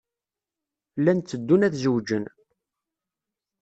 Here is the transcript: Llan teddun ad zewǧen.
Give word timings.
Llan 0.99 1.19
teddun 1.21 1.65
ad 1.67 1.73
zewǧen. 1.83 2.25